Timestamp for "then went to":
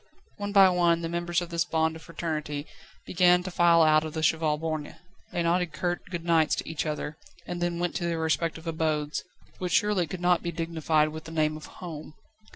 7.61-8.05